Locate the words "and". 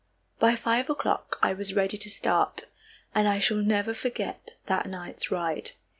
3.13-3.27